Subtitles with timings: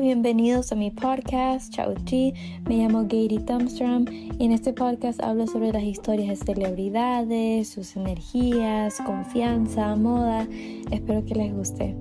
[0.00, 2.32] bienvenidos a mi podcast, Chao Chi.
[2.68, 7.94] Me llamo Gary Thumbstrom y en este podcast hablo sobre las historias de celebridades, sus
[7.94, 10.48] energías, confianza, moda.
[10.90, 11.94] Espero que les guste.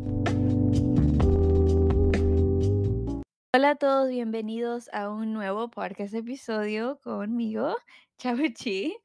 [3.54, 7.76] Hola a todos, bienvenidos a un nuevo podcast episodio conmigo,
[8.18, 8.96] Chao Chi.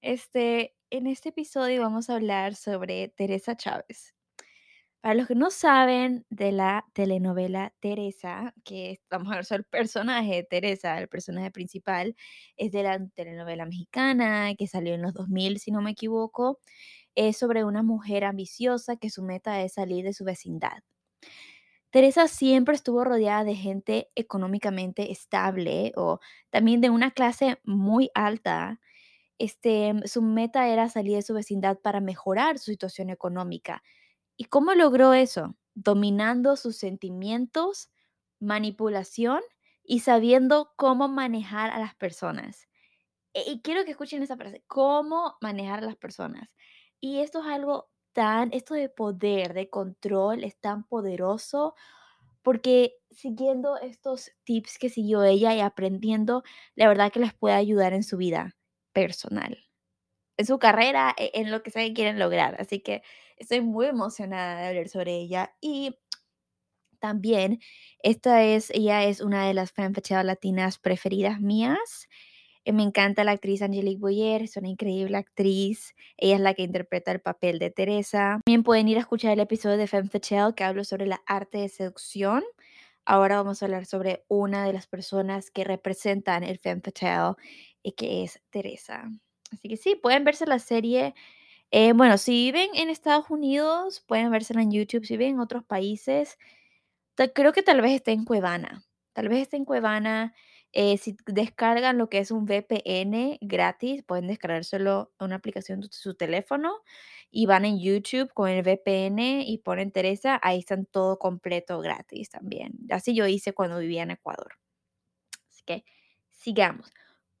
[0.00, 4.17] Este, en este episodio vamos a hablar sobre Teresa Chávez.
[5.00, 9.64] Para los que no saben de la telenovela Teresa, que vamos a ver sobre el
[9.66, 12.16] personaje de Teresa, el personaje principal,
[12.56, 16.60] es de la telenovela mexicana que salió en los 2000, si no me equivoco,
[17.14, 20.82] es sobre una mujer ambiciosa que su meta es salir de su vecindad.
[21.90, 28.78] Teresa siempre estuvo rodeada de gente económicamente estable o también de una clase muy alta.
[29.38, 33.82] Este, su meta era salir de su vecindad para mejorar su situación económica
[34.38, 35.56] ¿Y cómo logró eso?
[35.74, 37.90] Dominando sus sentimientos,
[38.40, 39.42] manipulación
[39.84, 42.68] y sabiendo cómo manejar a las personas.
[43.34, 46.50] E- Y quiero que escuchen esa frase, cómo manejar a las personas.
[47.00, 51.74] Y esto es algo tan, esto de poder, de control, es tan poderoso
[52.42, 56.42] porque siguiendo estos tips que siguió ella y aprendiendo,
[56.76, 58.56] la verdad que les puede ayudar en su vida
[58.92, 59.58] personal
[60.36, 62.56] en su carrera, e en lo que sea que quieren lograr.
[62.60, 63.02] Así que
[63.38, 65.54] estoy muy emocionada de hablar sobre ella.
[65.60, 65.96] Y
[66.98, 67.60] también,
[68.02, 72.08] esta es, ella es una de las fatales latinas preferidas mías.
[72.64, 75.94] Eh, me encanta la actriz Angelique Boyer, es una increíble actriz.
[76.16, 78.40] Ella es la que interpreta el papel de Teresa.
[78.44, 81.58] También pueden ir a escuchar el episodio de Femme Fatale que hablo sobre la arte
[81.58, 82.44] de seducción.
[83.04, 87.36] Ahora vamos a hablar sobre una de las personas que representan el Femme Fatale,
[87.82, 89.10] y que es Teresa.
[89.52, 91.14] Así que sí, pueden verse la serie.
[91.70, 95.04] Eh, bueno, si viven en Estados Unidos, pueden vérsela en YouTube.
[95.06, 96.38] Si viven en otros países,
[97.34, 98.84] creo que tal vez esté en Cuevana.
[99.12, 100.34] Tal vez esté en Cuevana.
[100.72, 105.88] eh, si descargan lo que es un VPN gratis, pueden descargárselo a una aplicación de
[105.90, 106.74] su teléfono
[107.30, 112.30] y van en YouTube con el VPN y ponen Teresa, ahí están todo completo gratis
[112.30, 112.72] también.
[112.90, 114.54] Así yo hice cuando vivía en Ecuador.
[115.50, 115.84] Así que
[116.30, 116.90] sigamos.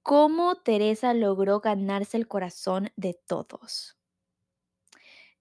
[0.02, 3.97] ¿Cómo Teresa logró ganarse el corazón de todos?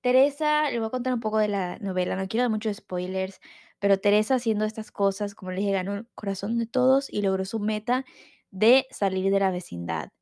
[0.08, 3.42] Teresa, le voy a contar un poco de la novela, no quiero dar muchos spoilers,
[3.78, 7.44] pero Teresa haciendo estas cosas, como les dije, ganó el corazón de todos y logró
[7.44, 8.06] su meta
[8.50, 10.14] de salir de la vecindad.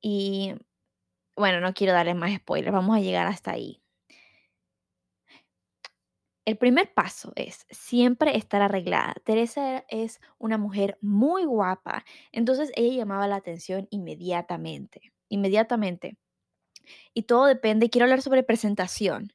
[0.00, 0.54] Y
[1.36, 3.82] bueno, no quiero darles más spoilers, vamos a llegar hasta ahí.
[6.46, 9.14] El primer paso es siempre estar arreglada.
[9.24, 16.16] Teresa es una mujer muy guapa, entonces ella llamaba la atención inmediatamente, inmediatamente.
[17.14, 19.32] Y todo depende, quiero hablar sobre presentación,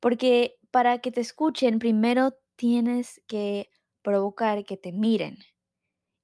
[0.00, 3.70] porque para que te escuchen, primero tienes que
[4.02, 5.38] provocar que te miren.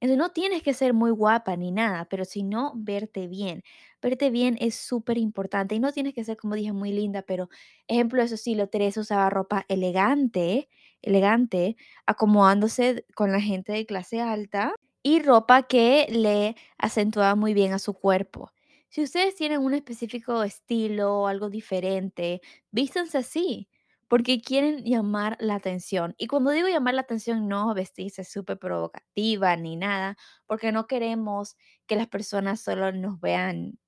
[0.00, 3.62] Entonces no tienes que ser muy guapa ni nada, pero si no, verte bien.
[4.00, 7.50] Verte bien es súper importante y no tienes que ser, como dije, muy linda, pero
[7.86, 10.68] ejemplo, eso sí, lo Teresa usaba ropa elegante,
[11.02, 11.76] elegante,
[12.06, 17.78] acomodándose con la gente de clase alta y ropa que le acentuaba muy bien a
[17.78, 18.52] su cuerpo.
[18.90, 22.40] Si ustedes tienen un específico estilo o algo diferente,
[22.72, 23.68] vístanse así,
[24.08, 26.14] porque quieren llamar la atención.
[26.18, 31.56] Y cuando digo llamar la atención, no vestirse súper provocativa ni nada, porque no queremos
[31.86, 33.78] que las personas solo nos vean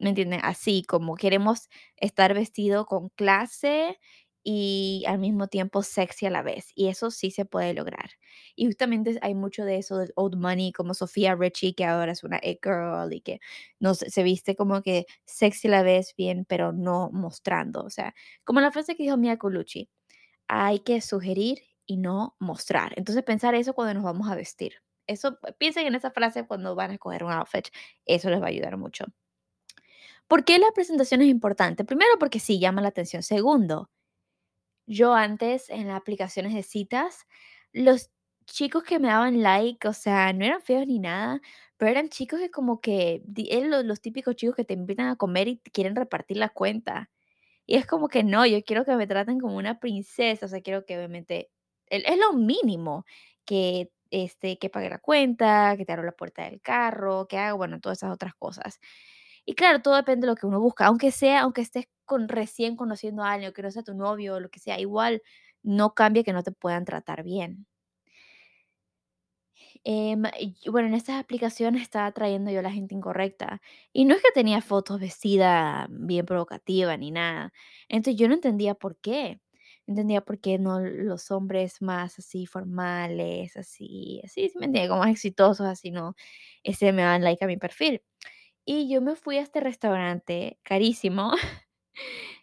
[0.00, 0.40] ¿Me entienden?
[0.44, 3.98] Así como queremos estar vestido con clase
[4.48, 6.70] y al mismo tiempo sexy a la vez.
[6.76, 8.12] Y eso sí se puede lograr.
[8.54, 12.22] Y justamente hay mucho de eso del old money, como Sofía Richie, que ahora es
[12.22, 13.40] una it girl y que
[13.80, 17.82] no se, viste como que sexy a la vez bien, pero no mostrando.
[17.82, 18.14] O sea,
[18.44, 19.90] como la frase que dijo Mia Colucci,
[20.46, 22.94] hay que sugerir y no mostrar.
[22.96, 24.74] Entonces pensar eso cuando nos vamos a vestir.
[25.08, 27.66] Eso, piensen en esa frase cuando van a escoger un outfit.
[28.04, 29.06] Eso les va a ayudar mucho.
[30.28, 31.84] ¿Por qué la presentación es importante?
[31.84, 33.22] Primero, porque sí, llama la atención.
[33.24, 33.90] Segundo,
[34.86, 37.26] yo antes en las aplicaciones de citas,
[37.72, 38.10] los
[38.46, 41.40] chicos que me daban like, o sea, no eran feos ni nada,
[41.76, 45.16] pero eran chicos que como que, eran los, los típicos chicos que te invitan a
[45.16, 47.10] comer y quieren repartir la cuenta.
[47.66, 50.60] Y es como que no, yo quiero que me traten como una princesa, o sea,
[50.62, 51.50] quiero que obviamente,
[51.88, 53.04] es lo mínimo,
[53.44, 57.54] que, este, que pague la cuenta, que te abra la puerta del carro, que haga,
[57.54, 58.80] bueno, todas esas otras cosas.
[59.44, 62.76] Y claro, todo depende de lo que uno busca, aunque sea, aunque estés con recién
[62.76, 65.22] conociendo a alguien, o que no sea tu novio o lo que sea, igual
[65.62, 67.66] no cambia que no te puedan tratar bien.
[69.84, 70.22] Em,
[70.70, 73.60] bueno, en estas aplicaciones estaba trayendo yo a la gente incorrecta.
[73.92, 77.52] Y no es que tenía fotos vestida bien provocativa ni nada.
[77.88, 79.40] Entonces yo no entendía por qué.
[79.86, 84.88] entendía por qué no los hombres más así formales, así, así, ¿sí me entiende?
[84.88, 86.16] Como más exitosos, así, no,
[86.64, 88.02] ese me daban like a mi perfil.
[88.64, 91.32] Y yo me fui a este restaurante carísimo,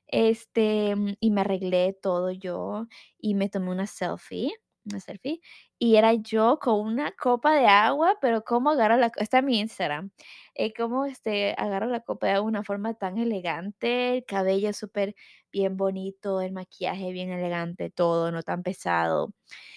[0.08, 4.54] este, mm, y me arreglé todo yo y me tomé una selfie,
[4.86, 5.42] una selfie,
[5.80, 9.60] y era yo con una copa de agua, pero cómo agarro la, está en mi
[9.60, 10.12] Instagram,
[10.56, 14.74] eh, cómo este, agarro la copa de agua de una forma tan elegante, el cabello
[14.74, 15.16] súper
[15.52, 19.34] bien bonito, el maquillaje bien elegante, todo, no tan pesado.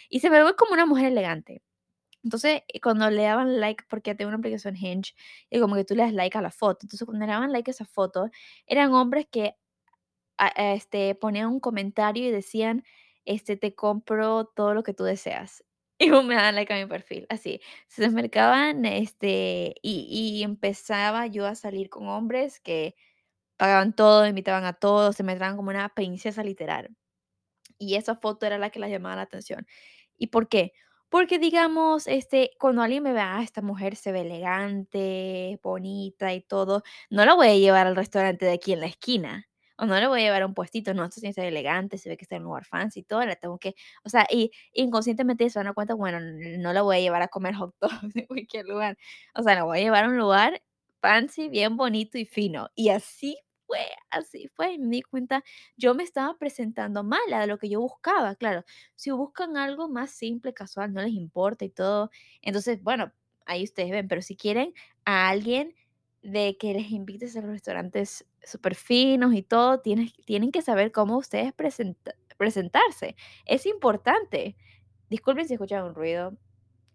[0.09, 1.63] Y se me ve como una mujer elegante.
[2.25, 5.15] Entonces, eh, cuando le daban like, porque tengo una aplicación Hinge,
[5.51, 6.81] y como que tú le das like a la foto.
[6.83, 8.31] Entonces, cuando le daban like a esa foto,
[8.67, 9.55] eran hombres que
[10.57, 12.85] este, ponían un comentario y decían,
[13.25, 15.65] este, te compro todo lo que tú deseas.
[15.99, 17.61] Y me daban like a mi perfil, así.
[17.89, 20.07] Se acercaban, este, y,
[20.41, 22.95] y empezaba yo a salir con hombres que
[23.57, 26.97] pagaban todo, invitaban a todos, se me trataban como una princesa literal.
[27.79, 29.67] Y esa foto era la que las llamaba la atención.
[30.19, 30.73] ¿Y por qué?
[31.09, 36.41] Porque, digamos, este, cuando alguien me ve, ah, esta mujer se ve elegante, bonita y
[36.43, 39.49] todo, no la voy a llevar al restaurante de aquí en la esquina.
[39.79, 41.99] O no le voy a llevar a un puestito, no, esto tiene que ser elegante,
[41.99, 43.75] se ve que está en un lugar fancy y todo, la tengo que,
[44.05, 47.55] o sea, y inconscientemente se dan cuenta, bueno, no la voy a llevar a comer
[47.55, 48.97] hot dogs en cualquier lugar.
[49.35, 50.63] O sea, la voy a llevar a un lugar
[51.01, 52.71] fancy, bien bonito y fino.
[52.75, 53.37] Y así
[53.67, 53.81] fue,
[54.11, 54.75] así fue.
[54.75, 55.45] Y me di cuenta
[55.77, 58.65] yo me estaba presentando mal a lo que yo buscaba, claro.
[58.95, 62.11] Si buscan algo más simple, casual, no les importa y todo,
[62.43, 63.13] entonces, bueno,
[63.47, 64.73] ahí ustedes ven, pero si quieren
[65.05, 65.75] a alguien
[66.27, 70.93] de que les invites a los restaurantes súper finos y todo, tienes, tienen que saber
[70.93, 73.17] cómo ustedes presenta- presentarse.
[73.47, 74.57] Es importante.
[75.11, 76.37] Disculpen si escuchan un ruido,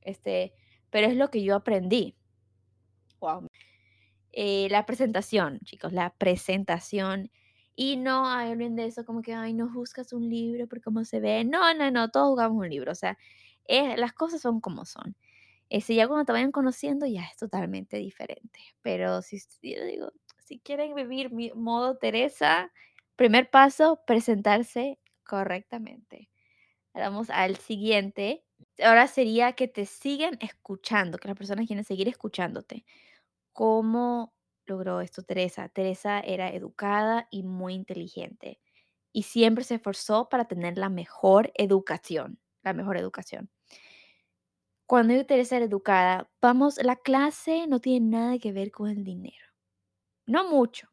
[0.01, 0.53] este,
[0.91, 2.15] pero es lo que yo aprendí.
[3.19, 3.47] Wow.
[4.33, 7.31] Eh, la presentación, chicos, la presentación.
[7.75, 11.19] Y no hablen de eso como que, ay, no buscas un libro por cómo se
[11.19, 11.45] ve.
[11.45, 12.91] No, no, no, todos jugamos un libro.
[12.91, 13.17] O sea,
[13.97, 15.15] las cosas son como son.
[15.71, 18.59] Eh, si ya cuando te vayan conociendo ya es totalmente diferente.
[18.81, 22.73] Pero si, si yo digo, si quieren vivir mi modo Teresa,
[23.15, 26.29] primer paso, presentarse correctamente.
[26.93, 28.43] Vamos al siguiente.
[28.83, 32.85] Ahora sería que te sigan escuchando, que las personas quieren seguir escuchándote.
[33.53, 34.33] ¿Cómo
[34.65, 35.69] logró esto Teresa?
[35.69, 38.59] Teresa era educada y muy inteligente
[39.13, 43.49] y siempre se esforzó para tener la mejor educación, la mejor educación.
[44.91, 49.05] Cuando digo Teresa era educada, vamos, la clase no tiene nada que ver con el
[49.05, 49.45] dinero,
[50.27, 50.89] no mucho.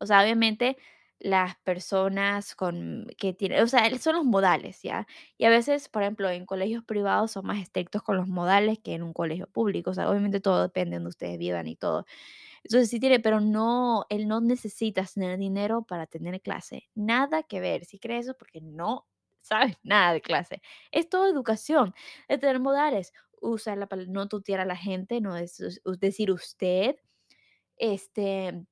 [0.00, 0.78] O sea, obviamente
[1.20, 5.06] las personas con que tienen, o sea, son los modales, ¿ya?
[5.38, 8.94] Y a veces, por ejemplo, en colegios privados son más estrictos con los modales que
[8.94, 9.90] en un colegio público.
[9.90, 12.06] O sea, obviamente todo depende de donde ustedes vivan y todo.
[12.64, 16.88] Entonces sí tiene, pero no, él no necesita tener dinero para tener clase.
[16.94, 17.84] Nada que ver.
[17.84, 19.06] Si crees eso, porque no
[19.42, 20.62] sabes nada de clase.
[20.92, 21.94] Es todo educación.
[22.28, 23.12] Es tener modales.
[23.42, 25.60] Usar la palabra, no tutear a la gente, no es,
[25.98, 26.96] decir usted.
[27.76, 28.64] Este,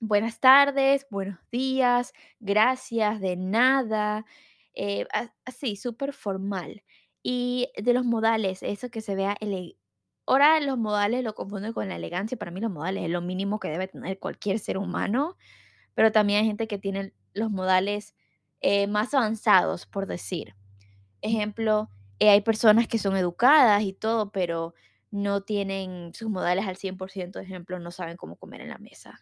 [0.00, 4.26] buenas tardes, buenos días, gracias, de nada.
[4.74, 5.06] eh,
[5.44, 6.82] así, súper formal.
[7.22, 9.36] Y de los modales, eso que se vea
[10.26, 12.36] Ahora los modales lo confundo con la elegancia.
[12.38, 15.36] Para mí los modales es lo mínimo que debe tener cualquier ser humano,
[15.94, 18.14] pero también hay gente que tiene los modales
[18.60, 20.54] eh, más avanzados, por decir.
[21.22, 24.74] Ejemplo, eh, hay personas que son educadas y todo, pero
[25.10, 27.38] no tienen sus modales al 100%.
[27.40, 29.20] ejemplo, no saben cómo comer en la mesa.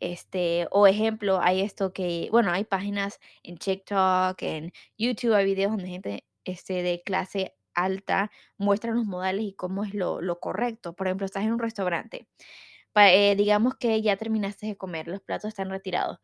[0.00, 5.70] Este, o ejemplo, hay esto que, bueno, hay páginas en TikTok, en YouTube, hay videos
[5.72, 10.94] donde gente este, de clase alta muestran los modales y cómo es lo, lo correcto.
[10.94, 12.26] Por ejemplo, estás en un restaurante,
[12.92, 16.18] pa- eh, digamos que ya terminaste de comer, los platos están retirados.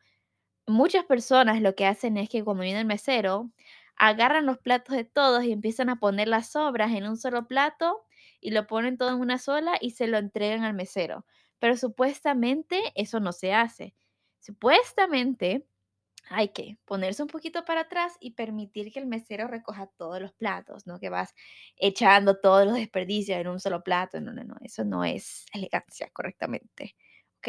[0.67, 3.51] Muchas personas lo que hacen es que cuando viene el mesero,
[3.99, 8.05] agarran los platos de todos y empiezan a poner las sobras en un solo plato
[8.41, 11.27] y lo ponen todo en una sola y se lo entregan al mesero.
[11.59, 13.95] Pero supuestamente eso no se hace.
[14.41, 15.67] Supuestamente
[16.31, 20.33] hay que ponerse un poquito para atrás y permitir que el mesero recoja todos los
[20.35, 21.35] platos, no que vas
[21.77, 24.21] echando todos los desperdicios en un solo plato.
[24.21, 26.97] No, no, no, eso no es elegancia correctamente.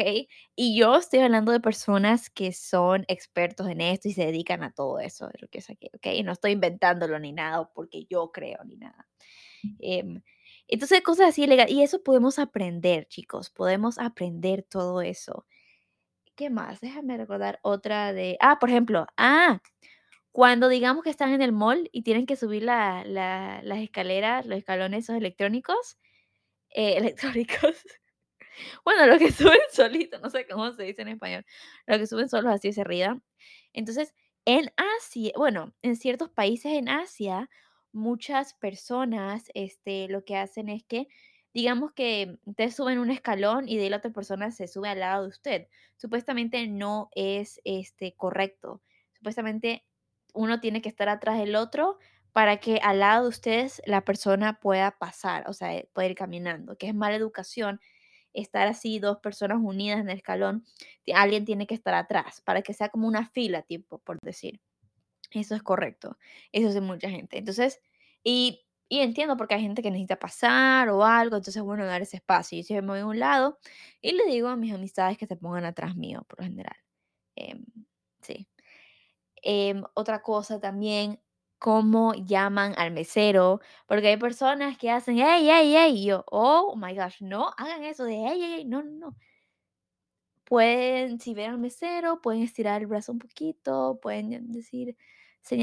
[0.00, 0.28] ¿Ok?
[0.56, 4.72] Y yo estoy hablando de personas que son expertos en esto y se dedican a
[4.72, 6.24] todo eso, de lo que saqué, ¿ok?
[6.24, 9.06] No estoy inventándolo ni nada porque yo creo ni nada.
[9.78, 10.22] Em,
[10.68, 11.74] entonces, cosas así elegantes.
[11.76, 15.46] Y eso podemos aprender, chicos, podemos aprender todo eso.
[16.36, 16.80] ¿Qué más?
[16.80, 19.60] Déjame recordar otra de, ah, por ejemplo, ah,
[20.32, 24.46] cuando digamos que están en el mall y tienen que subir la, la- las escaleras,
[24.46, 25.98] los escalones esos electrónicos,
[26.70, 27.84] eh, electrónicos,
[28.84, 31.44] bueno, los que suben solitos, no sé cómo se dice en español,
[31.86, 33.22] los que suben solos así se rían.
[33.72, 34.14] Entonces,
[34.46, 37.50] En Asia, bueno, en ciertos países en Asia,
[37.92, 41.08] muchas personas, este, lo que hacen es que,
[41.54, 45.24] digamos que ustedes suben un escalón y de la otra persona se sube al lado
[45.24, 45.68] de usted.
[45.96, 48.82] Supuestamente no es, este, correcto.
[49.14, 49.84] Supuestamente
[50.34, 51.98] uno tiene que estar atrás del otro
[52.32, 56.76] para que al lado de ustedes la persona pueda pasar, o sea, puede ir caminando,
[56.78, 57.80] que es mala educación
[58.32, 60.64] estar así dos personas unidas en el escalón,
[61.14, 64.60] alguien tiene que estar atrás para que sea como una fila, tipo, por decir.
[65.30, 66.16] Eso es correcto.
[66.52, 67.38] Eso hace mucha gente.
[67.38, 67.80] Entonces,
[68.24, 72.16] y, y entiendo porque hay gente que necesita pasar o algo, entonces, bueno, dar ese
[72.16, 72.58] espacio.
[72.58, 73.58] Yo siempre me voy a un lado
[74.00, 76.76] y le digo a mis amistades que se pongan atrás mío, por lo general.
[77.36, 77.64] Em,
[78.22, 78.48] sí.
[79.42, 81.20] Em, otra cosa también,
[81.60, 86.74] cómo llaman al mesero, porque hay personas que hacen, hey, hey, hey, y yo, oh
[86.76, 89.16] my gosh, no hagan eso de, hey, hey, hey, no, no, no.
[90.44, 94.96] Pueden, si ven al mesero, pueden estirar el brazo un poquito, pueden decir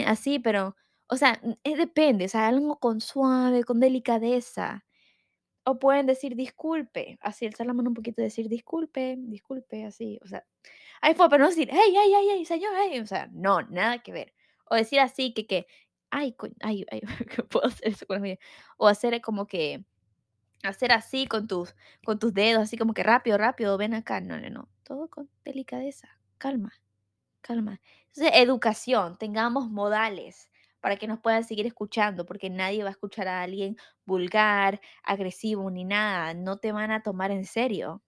[0.05, 0.75] así, pero,
[1.09, 4.85] o sea, eh, depende, o sea, algo con suave, con delicadeza.
[5.65, 10.19] O pueden decir disculpe, así alzar la mano un poquito y decir disculpe, disculpe, así,
[10.23, 10.45] o sea,
[11.01, 13.99] ahí fue, pero no decir, hey, hey, hey, hey, señor, hey, o sea, no, nada
[14.03, 14.33] que ver.
[14.69, 15.67] O decir así que, que,
[16.11, 17.01] ay, coño, ay, ay,
[17.49, 18.37] puedo hacer eso con mía.
[18.77, 19.83] O hacer como que,
[20.63, 24.21] hacer así con tus, con tus dedos, así como que rápido, rápido, ven acá.
[24.21, 26.73] No, no, no, todo con delicadeza, calma,
[27.41, 27.81] calma.
[28.07, 30.49] Entonces, educación, tengamos modales
[30.81, 35.69] para que nos puedan seguir escuchando, porque nadie va a escuchar a alguien vulgar, agresivo,
[35.71, 36.33] ni nada.
[36.33, 38.03] No te van a tomar en serio.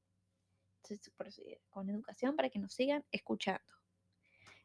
[0.84, 3.78] Entonces, eh, con educación para que nos sigan escuchando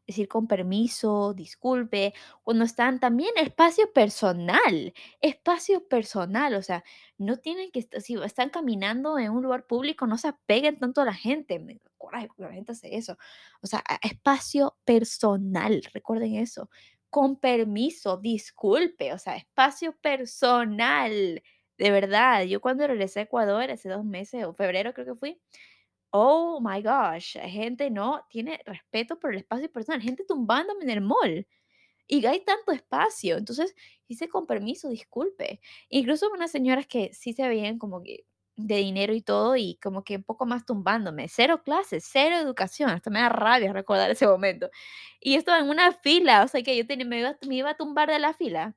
[0.07, 6.85] decir con permiso, disculpe, cuando están también espacio personal, espacio personal, o sea,
[7.19, 11.05] no tienen que, si están caminando en un lugar público, no se apeguen tanto a
[11.07, 13.17] la gente, me coraje la gente hace eso,
[13.63, 16.69] o sea, espacio personal, recuerden eso,
[17.11, 21.43] con permiso, disculpe, o sea, espacio personal,
[21.79, 25.41] de verdad, yo cuando regresé a Ecuador hace dos meses, o febrero creo que fui,
[26.17, 31.01] Oh my gosh, gente no tiene respeto por el espacio personal, gente tumbándome en el
[31.01, 31.45] mall
[32.09, 33.37] y hay tanto espacio.
[33.39, 33.75] Entonces,
[34.09, 35.61] hice con permiso, disculpe.
[35.91, 40.05] Incluso unas señoras que sí se veían como que de dinero y todo y como
[40.05, 41.29] que un poco más tumbándome.
[41.29, 42.91] Cero clases, cero educación.
[42.91, 44.71] Hasta me da rabia recordar ese momento.
[45.21, 47.77] Y esto en una fila, o sea que yo tenía, me, iba, me iba a
[47.77, 48.77] tumbar de la fila.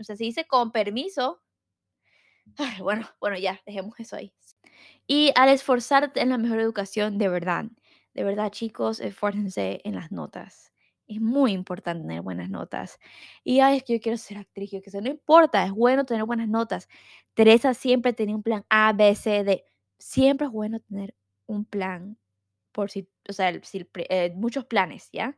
[0.00, 1.42] O sea, si hice con permiso,
[2.58, 4.32] ay, bueno, bueno, ya, dejemos eso ahí.
[5.08, 7.66] Y al esforzarte en la mejor educación, de verdad,
[8.14, 10.72] de verdad, chicos, esfuércense en las notas.
[11.08, 12.98] Es muy importante tener buenas notas.
[13.44, 16.04] Y ay, es que yo quiero ser actriz, yo que sé, no importa, es bueno
[16.04, 16.88] tener buenas notas.
[17.34, 19.64] Teresa siempre tenía un plan A, B, C, D.
[19.98, 21.14] Siempre es bueno tener
[21.46, 22.16] un plan,
[22.72, 25.36] por si, o sea, si eh, muchos planes, ¿ya?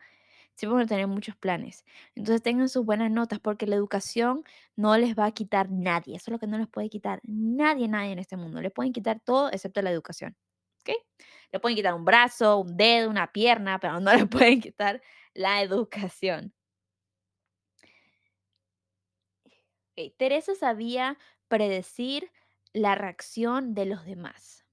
[0.55, 1.85] Siempre van a tener muchos planes.
[2.15, 4.45] Entonces tengan sus buenas notas porque la educación
[4.77, 6.17] no les va a quitar nadie.
[6.17, 8.61] Eso es lo que no les puede quitar nadie, nadie en este mundo.
[8.61, 10.37] Le pueden quitar todo excepto la educación.
[10.81, 10.95] ¿Ok?
[11.53, 15.03] Le pueden quitar un brazo, un dedo, una pierna, pero no le pueden quitar
[15.35, 16.53] la educación.
[19.97, 21.19] Ok, Teresa sabía
[21.49, 22.31] predecir
[22.73, 24.65] la reacción de los demás.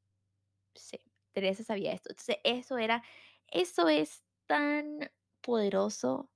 [0.75, 0.99] Sí,
[1.31, 2.09] Teresa sabía esto.
[2.09, 3.03] Entonces, eso era,
[3.47, 5.09] eso es tan
[5.41, 6.29] poderoso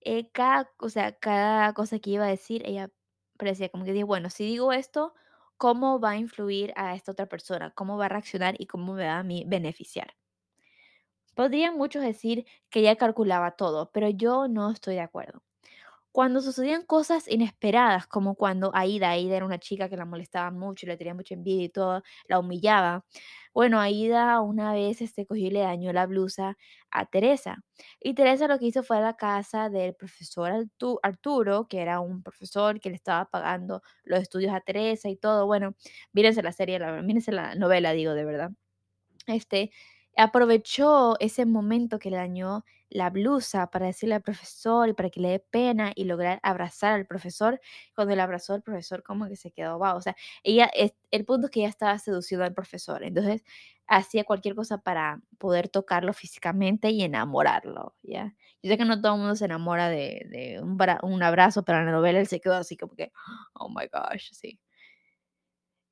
[0.00, 2.90] eh, cada, o sea, cada cosa que iba a decir, ella
[3.38, 5.14] parecía como que dijo, bueno, si digo esto,
[5.58, 7.72] ¿cómo va a influir a esta otra persona?
[7.74, 10.14] ¿Cómo va a reaccionar y cómo me va a mí beneficiar?
[11.34, 15.42] Podrían muchos decir que ella calculaba todo, pero yo no estoy de acuerdo.
[16.12, 20.86] Cuando sucedían cosas inesperadas, como cuando Aida, Aida era una chica que la molestaba mucho,
[20.86, 23.04] le tenía mucha envidia y todo, la humillaba.
[23.54, 26.56] Bueno, Aida una vez este, cogió y le dañó la blusa
[26.90, 27.58] a Teresa.
[28.00, 32.00] Y Teresa lo que hizo fue a la casa del profesor Artu- Arturo, que era
[32.00, 35.46] un profesor que le estaba pagando los estudios a Teresa y todo.
[35.46, 35.74] Bueno,
[36.12, 38.50] mírense la serie, la, mírense la novela, digo, de verdad
[39.26, 39.70] este,
[40.16, 45.20] aprovechó ese momento que le dañó la blusa para decirle al profesor y para que
[45.20, 47.60] le dé pena y lograr abrazar al profesor.
[47.94, 49.96] Cuando le abrazó el profesor, como que se quedó wow.
[49.96, 50.70] O sea, ella,
[51.10, 53.04] el punto es que ella estaba seduciendo al profesor.
[53.04, 53.42] Entonces,
[53.86, 58.34] hacía cualquier cosa para poder tocarlo físicamente y enamorarlo, ¿ya?
[58.62, 61.78] Yo sé que no todo el mundo se enamora de, un, bra- un abrazo, pero
[61.80, 63.10] en la novela él se quedó así como que,
[63.54, 64.60] oh my gosh, sí.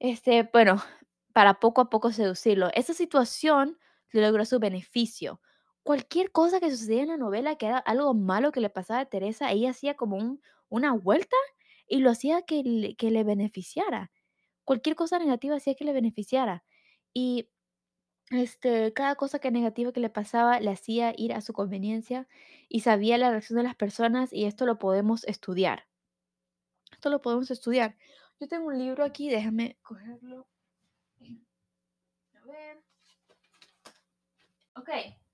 [0.01, 0.77] Este, bueno,
[1.33, 2.71] para poco a poco seducirlo.
[2.75, 3.79] Esa situación
[4.13, 5.41] logró su beneficio.
[5.83, 9.07] Cualquier cosa que sucedía en la novela, que era algo malo que le pasaba a
[9.07, 11.37] Teresa, ella hacía como un, una vuelta
[11.87, 14.13] y lo hacía que le, que le beneficiara.
[14.65, 16.65] Cualquier cosa negativa hacía que le beneficiara.
[17.15, 17.49] Y
[18.31, 22.29] este, cada cosa que negativa que le pasaba le hacía ir a su conveniencia
[22.69, 25.87] y sabía la reacción de las personas y esto lo podemos estudiar.
[26.93, 27.97] Esto lo podemos estudiar.
[28.41, 30.47] Yo tengo un libro aquí, déjame cogerlo.
[32.35, 32.83] A ver.
[34.79, 34.91] Ok,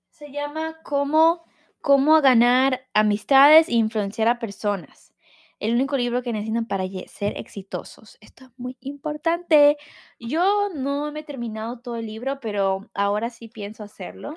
[0.09, 1.43] se llama Cómo,
[1.79, 5.13] cómo ganar amistades e influenciar a personas.
[5.59, 8.17] El único libro que necesitan para ser exitosos.
[8.21, 9.77] Esto es muy importante.
[10.19, 14.33] Yo no me he terminado todo el libro, pero ahora sí pienso hacerlo.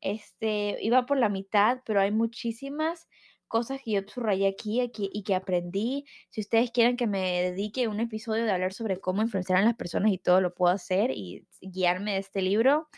[0.00, 3.08] Este, iba por la mitad, pero hay muchísimas
[3.46, 6.06] cosas que yo subrayé aquí y que aprendí.
[6.30, 9.76] Si ustedes quieren que me dedique un episodio de hablar sobre cómo influenciar a las
[9.76, 12.88] personas y todo, lo puedo hacer y guiarme de este libro.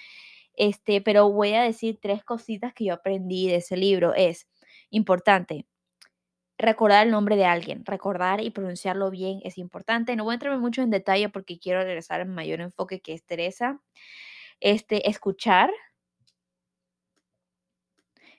[0.56, 4.14] Este, pero voy a decir tres cositas que yo aprendí de ese libro.
[4.14, 4.48] Es
[4.90, 5.66] importante
[6.58, 10.16] recordar el nombre de alguien, recordar y pronunciarlo bien es importante.
[10.16, 13.25] No voy a entrarme mucho en detalle porque quiero regresar al mayor enfoque que es
[13.25, 13.80] Teresa.
[14.60, 15.70] Este, escuchar,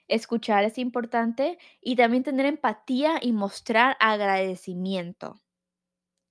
[0.08, 5.40] escuchar es importante y también tener empatía y mostrar agradecimiento.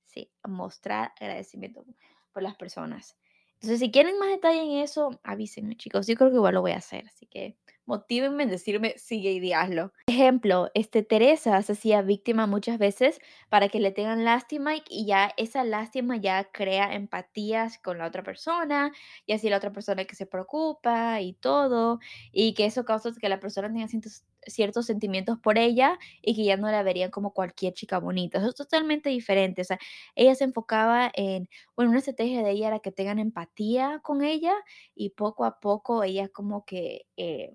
[0.08, 1.86] Sí, mostrar agradecimiento
[2.34, 3.18] por las personas.
[3.58, 6.06] Entonces, si quieren más detalle en eso, avísenme, chicos.
[6.08, 9.94] Yo creo que igual lo voy a hacer, así que motívenme en decirme, sigue y.
[10.08, 15.06] Ejemplo, este Teresa se hacía víctima muchas veces para que le tengan lástima y- y
[15.06, 18.92] ya esa lástima ya crea empatías con la otra persona
[19.26, 22.00] y así la otra persona que se preocupa y todo
[22.32, 26.44] y que eso causa que la persona tenga ciertos, ciertos sentimientos por ella y que
[26.46, 28.40] ya no la verían como cualquier chica bonita.
[28.40, 29.62] Eso es totalmente diferente.
[29.62, 29.80] O sea,
[30.16, 34.54] ella se enfocaba en, bueno, una estrategia de ella era que tengan empatía con ella
[34.96, 37.54] y poco a poco ella como que eh,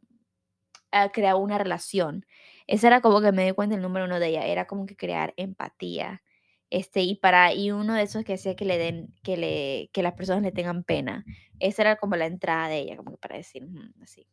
[1.13, 2.27] creaba una relación.
[2.67, 4.97] Esa era como que me di cuenta el número uno de ella, era como que
[4.97, 6.23] crear empatía.
[6.71, 10.03] Este, y para, y uno de esos que hacía que le den, que le, que
[10.03, 11.25] las personas le tengan pena.
[11.61, 14.27] Esa era como la entrada de ella, como que para decir, "Ujú", así.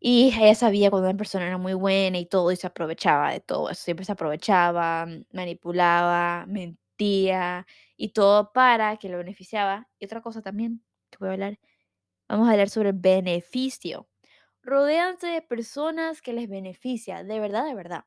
[0.00, 3.40] Y ella sabía cuando una persona era muy buena y todo, y se aprovechaba de
[3.40, 3.82] todo eso.
[3.82, 9.88] Siempre se aprovechaba, mm, manipulaba, mentía y todo para que lo beneficiaba.
[9.98, 11.58] Y otra cosa también que voy a hablar,
[12.28, 14.08] vamos a hablar sobre beneficio.
[14.62, 18.04] Rodéanse de personas que les beneficia, de verdad, de verdad.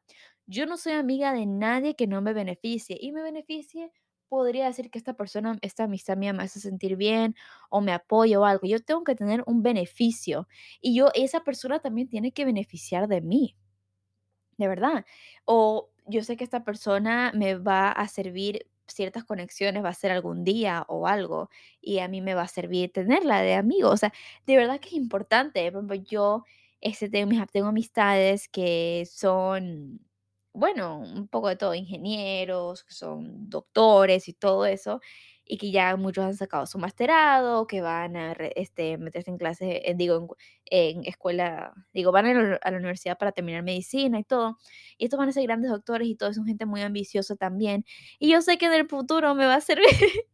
[0.47, 3.91] Yo no soy amiga de nadie que no me beneficie y me beneficie.
[4.31, 7.35] Podría decir que esta persona, esta amistad mía me hace sentir bien
[7.69, 8.65] o me apoya o algo.
[8.65, 10.47] Yo tengo que tener un beneficio
[10.79, 13.57] y yo, esa persona también tiene que beneficiar de mí,
[14.57, 15.05] de verdad.
[15.45, 20.11] O yo sé que esta persona me va a servir ciertas conexiones, va a ser
[20.11, 21.49] algún día o algo,
[21.81, 23.89] y a mí me va a servir tenerla de amigo.
[23.89, 24.13] O sea,
[24.45, 25.69] de verdad que es importante.
[25.71, 26.45] Por ejemplo, yo
[26.81, 29.99] este, tengo, tengo amistades que son,
[30.53, 34.99] bueno, un poco de todo, ingenieros, que son doctores y todo eso,
[35.45, 39.79] y que ya muchos han sacado su masterado, que van a este, meterse en clases,
[39.83, 40.15] eh, digo,
[40.69, 44.57] en, en escuela, digo, van a la, a la universidad para terminar medicina y todo.
[44.97, 47.85] Y estos van a ser grandes doctores y todo, son gente muy ambiciosa también.
[48.19, 49.85] Y yo sé que en el futuro me va a servir.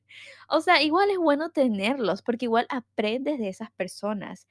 [0.49, 4.47] O sea, igual es bueno tenerlos, porque igual aprendes de esas personas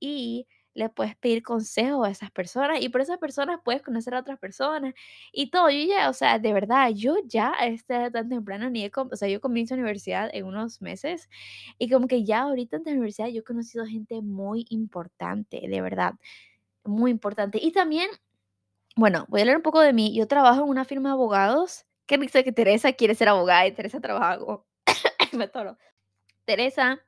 [0.00, 4.20] y le puedes pedir consejo a esas personas y por esas personas puedes conocer a
[4.20, 4.94] otras personas
[5.32, 5.70] y todo.
[5.70, 8.90] Yo ya, o sea, de verdad, yo ya a esta edad tan temprana, ni he
[8.94, 11.28] o sea, yo comienzo universidad en unos meses
[11.78, 15.80] y como que ya ahorita en la universidad yo he conocido gente muy importante, de
[15.80, 16.14] verdad,
[16.84, 17.58] muy importante.
[17.62, 18.08] Y también,
[18.96, 20.14] bueno, voy a hablar un poco de mí.
[20.16, 21.86] Yo trabajo en una firma de abogados.
[22.06, 24.38] Qué risa que Teresa quiere ser abogada y Teresa trabaja
[25.32, 25.78] me atoro.
[26.44, 27.00] Teresa,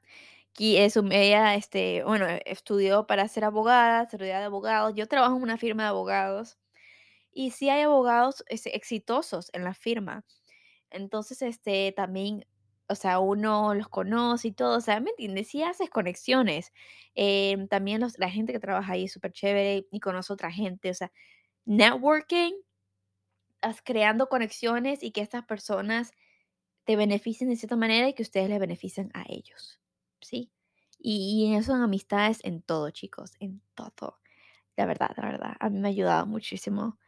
[0.54, 4.94] que es un- ella, este, bueno, e- estudió para ser abogada, rodea de abogados.
[4.96, 6.58] Yo trabajo en una firma de abogados
[7.32, 10.24] y sí hay abogados este, exitosos en la firma.
[10.90, 12.46] Entonces, este, también,
[12.88, 15.48] o sea, uno los conoce y todo, o sea, ¿me entiendes?
[15.48, 16.72] Sí haces conexiones.
[17.14, 20.52] Em, también los, la gente que trabaja ahí es súper chévere y conoce a otra
[20.52, 21.12] gente, o sea,
[21.66, 22.52] networking,
[23.84, 26.12] creando conexiones y que estas personas
[26.86, 29.81] te beneficien de cierta manera y que ustedes les beneficien a ellos,
[30.22, 30.52] ¿sí?
[30.98, 34.20] Y, y eso en amistades, en todo, chicos, en todo.
[34.76, 36.98] La verdad, la verdad, a mí me ha ayudado muchísimo.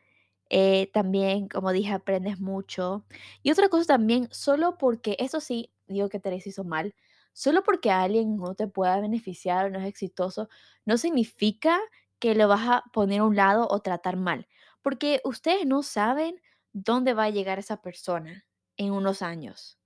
[0.51, 3.07] Eh, también, como dije, aprendes mucho.
[3.43, 6.95] Y otra cosa también, solo porque, eso sí, digo que Teresa hizo mal,
[7.33, 10.49] solo porque alguien no te pueda beneficiar o no es exitoso,
[10.85, 11.81] no significa
[12.21, 14.49] que lo vas a poner a un lado o tratar mal,
[14.83, 16.41] porque ustedes no saben
[16.73, 18.47] dónde va a llegar esa persona
[18.77, 19.79] en unos años,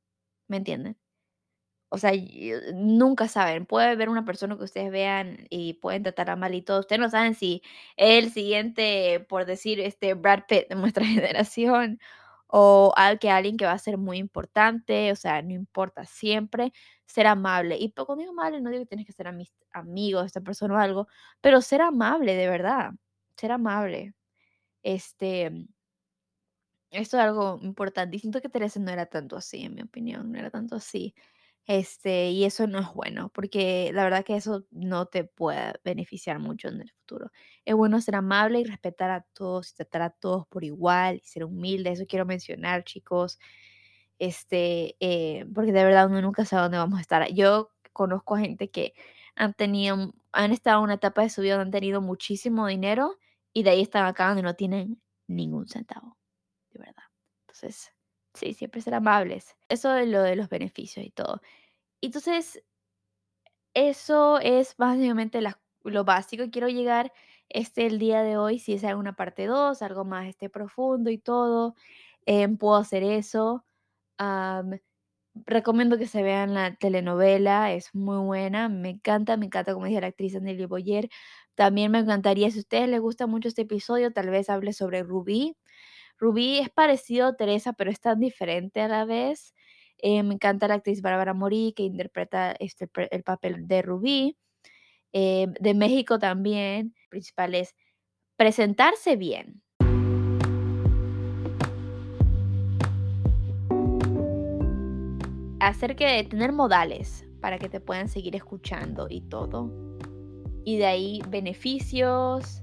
[0.48, 0.98] ¿me entienden?
[1.90, 3.66] O sea, eh, nunca saben.
[3.66, 6.80] Puede haber una persona que ustedes vean y pueden tratarla mal y todo.
[6.80, 7.62] Ustedes no saben si
[7.96, 11.98] el siguiente, por decir, este Brad Pitt de nuestra generación
[12.46, 16.72] o al que alguien que va a ser muy importante, o sea, no importa, siempre
[17.06, 17.76] ser amable.
[17.78, 19.26] Y cuando digo amable, no digo que tienes que ser
[19.72, 21.08] amigo de esta persona o algo,
[21.40, 22.92] pero ser amable, de verdad,
[23.36, 24.14] ser amable.
[24.82, 25.52] Este,
[26.90, 28.16] esto es algo importante.
[28.16, 31.14] Y siento que Teresa no era tanto así, en mi opinión, no era tanto así.
[31.68, 36.38] Este, y eso no es bueno, porque la verdad que eso no te puede beneficiar
[36.38, 37.30] mucho en el futuro.
[37.66, 41.26] Es bueno ser amable y respetar a todos, y tratar a todos por igual, y
[41.28, 43.38] ser humilde, eso quiero mencionar, chicos.
[44.18, 47.28] Este, eh, porque de verdad uno nunca sabe dónde vamos a estar.
[47.34, 48.94] Yo conozco a gente que
[49.36, 53.18] han tenido, han estado en una etapa de su vida donde han tenido muchísimo dinero
[53.52, 56.16] y de ahí están acá donde no tienen ningún centavo,
[56.72, 57.04] de verdad.
[57.48, 57.92] Entonces,
[58.38, 59.56] sí, siempre ser amables.
[59.68, 61.40] Eso es lo de los beneficios y todo.
[62.02, 62.62] Entonces,
[63.74, 65.40] eso es básicamente
[65.84, 66.44] lo básico.
[66.50, 67.12] Quiero llegar
[67.48, 71.18] este el día de hoy, si es alguna parte 2, algo más este profundo y
[71.18, 71.74] todo,
[72.26, 73.64] em, puedo hacer eso.
[75.46, 80.00] recomiendo que se vean la telenovela, es muy buena, me encanta, me encanta como dije
[80.00, 81.08] la actriz Nelly Boyer.
[81.54, 85.02] También me encantaría, si a ustedes les gusta mucho este episodio, tal vez hable sobre
[85.02, 85.56] Ruby.
[86.18, 89.54] Ruby es parecido a Teresa, pero es tan diferente a la vez.
[89.98, 94.36] Eh, me encanta la actriz Bárbara Morí, que interpreta este, el papel de Rubí.
[95.12, 97.74] Eh, de México también, principal es
[98.36, 99.62] presentarse bien.
[105.60, 109.72] Hacer que tener modales para que te puedan seguir escuchando y todo.
[110.64, 112.62] Y de ahí beneficios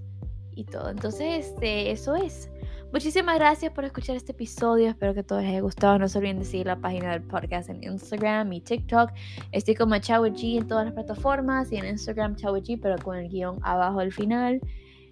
[0.55, 0.89] y todo.
[0.89, 2.49] Entonces, este, eso es.
[2.95, 4.87] Muchísimas gracias por escuchar este episodio.
[4.87, 5.99] Espero que todos les haya gustado.
[5.99, 9.11] No se olviden de seguir la página del podcast en Instagram y TikTok.
[9.51, 13.59] Estoy como G en todas las plataformas y en Instagram G, pero con el guion
[13.63, 14.61] abajo al final.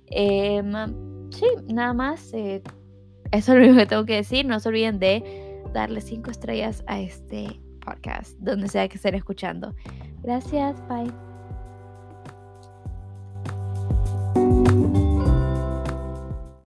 [0.08, 0.72] Em,
[1.30, 2.34] sí, nada más.
[2.34, 2.64] Eh,
[3.34, 4.46] eso es lo único que tengo que decir.
[4.46, 9.76] No se olviden de darle cinco estrellas a este podcast, donde sea que estén escuchando.
[10.22, 11.33] Gracias, bye.